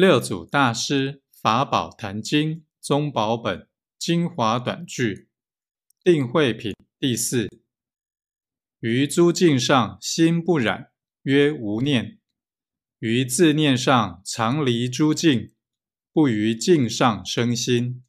[0.00, 3.68] 六祖大师法宝坛经宗宝本
[3.98, 5.28] 精华短句
[6.02, 7.46] 定慧品第四。
[8.78, 10.90] 于诸境上心不染，
[11.24, 12.18] 曰无念；
[13.00, 15.52] 于自念上常离诸境，
[16.14, 18.02] 不于境上生心。